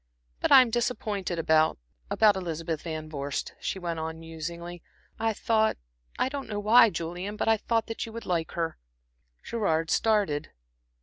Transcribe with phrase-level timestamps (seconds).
[0.39, 1.77] But I'm disappointed about
[2.09, 4.81] about Elizabeth Van Vorst," she went on, musingly.
[5.19, 5.77] "I thought
[6.17, 8.79] I don't know why, Julian but I thought that you would like her."
[9.43, 10.49] Gerard started.